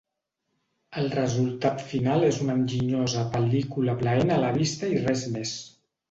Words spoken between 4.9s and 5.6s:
i res més.